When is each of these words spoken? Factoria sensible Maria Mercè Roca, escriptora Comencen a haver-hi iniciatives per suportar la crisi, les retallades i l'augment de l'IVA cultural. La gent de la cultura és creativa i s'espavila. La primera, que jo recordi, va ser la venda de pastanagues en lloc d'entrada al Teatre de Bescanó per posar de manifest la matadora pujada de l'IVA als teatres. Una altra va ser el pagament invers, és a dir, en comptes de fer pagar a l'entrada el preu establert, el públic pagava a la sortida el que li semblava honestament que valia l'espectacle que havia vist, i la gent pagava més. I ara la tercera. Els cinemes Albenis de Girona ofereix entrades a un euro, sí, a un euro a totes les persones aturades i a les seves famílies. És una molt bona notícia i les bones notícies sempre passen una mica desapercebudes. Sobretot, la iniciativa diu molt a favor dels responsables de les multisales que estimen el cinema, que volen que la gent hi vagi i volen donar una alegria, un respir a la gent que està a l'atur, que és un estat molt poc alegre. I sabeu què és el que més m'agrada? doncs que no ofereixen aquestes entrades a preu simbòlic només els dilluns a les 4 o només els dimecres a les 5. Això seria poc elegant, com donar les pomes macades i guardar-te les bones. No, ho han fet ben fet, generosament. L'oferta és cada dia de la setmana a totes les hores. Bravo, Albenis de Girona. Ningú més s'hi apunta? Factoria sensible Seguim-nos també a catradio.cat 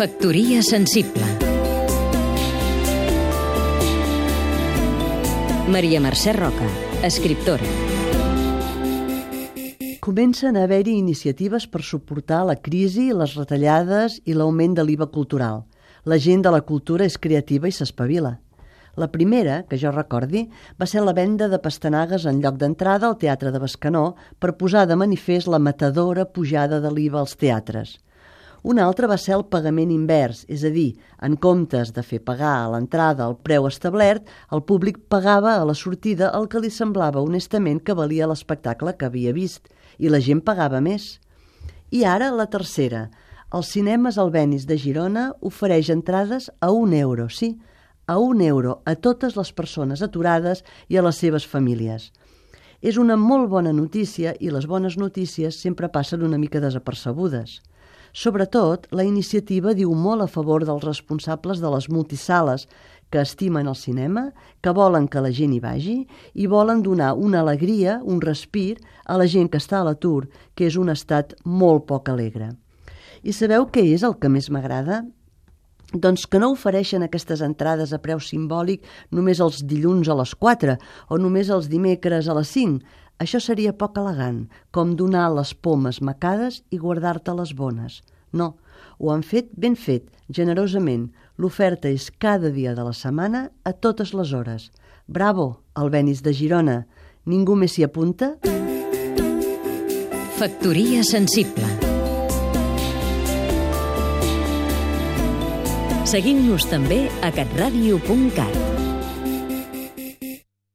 Factoria 0.00 0.62
sensible 0.62 1.26
Maria 5.68 6.00
Mercè 6.00 6.32
Roca, 6.32 6.64
escriptora 7.04 7.68
Comencen 10.00 10.56
a 10.56 10.64
haver-hi 10.64 10.96
iniciatives 10.96 11.68
per 11.68 11.84
suportar 11.84 12.40
la 12.48 12.56
crisi, 12.56 13.10
les 13.12 13.36
retallades 13.36 14.22
i 14.24 14.32
l'augment 14.32 14.80
de 14.80 14.88
l'IVA 14.88 15.10
cultural. 15.12 15.66
La 16.08 16.16
gent 16.16 16.48
de 16.48 16.56
la 16.56 16.64
cultura 16.64 17.04
és 17.04 17.20
creativa 17.20 17.68
i 17.68 17.76
s'espavila. 17.76 18.38
La 18.96 19.12
primera, 19.12 19.66
que 19.68 19.76
jo 19.76 19.92
recordi, 19.92 20.46
va 20.80 20.88
ser 20.88 21.04
la 21.04 21.12
venda 21.12 21.52
de 21.52 21.60
pastanagues 21.60 22.24
en 22.24 22.40
lloc 22.40 22.56
d'entrada 22.56 23.04
al 23.12 23.20
Teatre 23.20 23.52
de 23.52 23.60
Bescanó 23.60 24.14
per 24.40 24.56
posar 24.56 24.88
de 24.88 24.96
manifest 24.96 25.52
la 25.52 25.60
matadora 25.60 26.24
pujada 26.24 26.80
de 26.80 26.88
l'IVA 26.88 27.20
als 27.20 27.36
teatres. 27.36 27.98
Una 28.62 28.84
altra 28.84 29.08
va 29.08 29.16
ser 29.16 29.32
el 29.38 29.46
pagament 29.48 29.88
invers, 29.94 30.42
és 30.52 30.66
a 30.68 30.70
dir, 30.74 30.98
en 31.24 31.38
comptes 31.40 31.94
de 31.96 32.02
fer 32.04 32.18
pagar 32.20 32.52
a 32.58 32.68
l'entrada 32.74 33.24
el 33.24 33.38
preu 33.40 33.64
establert, 33.68 34.26
el 34.52 34.60
públic 34.68 34.98
pagava 35.08 35.54
a 35.56 35.64
la 35.64 35.74
sortida 35.74 36.28
el 36.36 36.44
que 36.52 36.60
li 36.60 36.68
semblava 36.68 37.22
honestament 37.24 37.80
que 37.80 37.96
valia 37.96 38.28
l'espectacle 38.28 38.92
que 39.00 39.08
havia 39.08 39.32
vist, 39.32 39.72
i 39.96 40.12
la 40.12 40.20
gent 40.20 40.44
pagava 40.44 40.82
més. 40.84 41.16
I 41.90 42.04
ara 42.04 42.28
la 42.36 42.50
tercera. 42.52 43.08
Els 43.50 43.72
cinemes 43.72 44.20
Albenis 44.20 44.68
de 44.68 44.76
Girona 44.78 45.30
ofereix 45.40 45.88
entrades 45.90 46.50
a 46.60 46.70
un 46.70 46.92
euro, 46.92 47.30
sí, 47.32 47.56
a 48.06 48.18
un 48.18 48.42
euro 48.42 48.82
a 48.84 48.94
totes 48.94 49.36
les 49.40 49.54
persones 49.56 50.02
aturades 50.02 50.64
i 50.88 51.00
a 51.00 51.02
les 51.06 51.16
seves 51.16 51.48
famílies. 51.48 52.10
És 52.82 53.00
una 53.00 53.16
molt 53.16 53.48
bona 53.48 53.72
notícia 53.72 54.36
i 54.40 54.52
les 54.52 54.68
bones 54.68 54.96
notícies 55.00 55.56
sempre 55.56 55.88
passen 55.88 56.22
una 56.28 56.38
mica 56.38 56.60
desapercebudes. 56.60 57.60
Sobretot, 58.12 58.88
la 58.90 59.04
iniciativa 59.06 59.74
diu 59.74 59.92
molt 59.94 60.24
a 60.24 60.30
favor 60.30 60.64
dels 60.66 60.84
responsables 60.84 61.60
de 61.62 61.70
les 61.70 61.88
multisales 61.88 62.66
que 63.10 63.20
estimen 63.22 63.66
el 63.66 63.76
cinema, 63.76 64.30
que 64.62 64.70
volen 64.74 65.08
que 65.08 65.22
la 65.22 65.30
gent 65.34 65.54
hi 65.54 65.60
vagi 65.60 65.96
i 66.34 66.46
volen 66.46 66.82
donar 66.82 67.14
una 67.14 67.40
alegria, 67.40 68.00
un 68.02 68.20
respir 68.20 68.78
a 69.04 69.18
la 69.18 69.26
gent 69.26 69.50
que 69.50 69.58
està 69.58 69.80
a 69.80 69.86
l'atur, 69.86 70.28
que 70.54 70.66
és 70.66 70.76
un 70.78 70.90
estat 70.90 71.34
molt 71.44 71.86
poc 71.86 72.10
alegre. 72.10 72.52
I 73.22 73.34
sabeu 73.34 73.66
què 73.70 73.84
és 73.94 74.06
el 74.06 74.18
que 74.18 74.30
més 74.30 74.50
m'agrada? 74.50 75.04
doncs 75.92 76.26
que 76.30 76.38
no 76.38 76.52
ofereixen 76.54 77.02
aquestes 77.02 77.40
entrades 77.42 77.92
a 77.92 77.98
preu 77.98 78.20
simbòlic 78.22 78.84
només 79.10 79.40
els 79.42 79.64
dilluns 79.66 80.08
a 80.08 80.14
les 80.20 80.34
4 80.38 80.76
o 81.10 81.18
només 81.18 81.50
els 81.50 81.66
dimecres 81.66 82.28
a 82.28 82.36
les 82.38 82.52
5. 82.54 82.78
Això 83.20 83.40
seria 83.42 83.74
poc 83.76 83.98
elegant, 84.00 84.46
com 84.72 84.94
donar 84.96 85.26
les 85.36 85.52
pomes 85.52 86.00
macades 86.00 86.62
i 86.72 86.78
guardar-te 86.80 87.34
les 87.36 87.52
bones. 87.56 88.00
No, 88.32 88.54
ho 88.98 89.12
han 89.12 89.24
fet 89.26 89.50
ben 89.52 89.76
fet, 89.76 90.08
generosament. 90.32 91.10
L'oferta 91.36 91.92
és 91.92 92.08
cada 92.20 92.50
dia 92.52 92.72
de 92.76 92.84
la 92.84 92.96
setmana 92.96 93.50
a 93.64 93.72
totes 93.72 94.14
les 94.16 94.32
hores. 94.32 94.70
Bravo, 95.06 95.60
Albenis 95.74 96.24
de 96.24 96.32
Girona. 96.32 96.80
Ningú 97.28 97.56
més 97.60 97.76
s'hi 97.76 97.84
apunta? 97.84 98.34
Factoria 100.40 101.04
sensible 101.04 101.68
Seguim-nos 106.10 106.64
també 106.66 107.04
a 107.22 107.28
catradio.cat 107.30 108.69